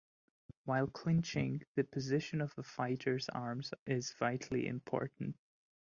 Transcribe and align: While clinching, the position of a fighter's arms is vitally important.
While 0.63 0.87
clinching, 0.87 1.61
the 1.75 1.83
position 1.83 2.41
of 2.41 2.57
a 2.57 2.63
fighter's 2.63 3.29
arms 3.29 3.71
is 3.85 4.13
vitally 4.13 4.65
important. 4.65 5.37